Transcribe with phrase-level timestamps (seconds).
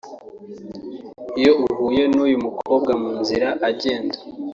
[1.39, 4.17] Iyo uhuye n’uyu mukobwa mu nzira agenda